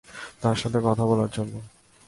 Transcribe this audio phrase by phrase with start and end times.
[0.41, 1.53] তার সাথে কথা বলার জন্য।